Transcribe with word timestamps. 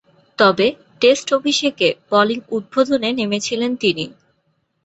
তবে, 0.39 0.67
টেস্ট 1.01 1.27
অভিষেকে 1.37 1.87
বোলিং 2.09 2.39
উদ্বোধনে 2.57 3.09
নেমেছিলেন 3.19 3.71
তিনি। 3.81 4.05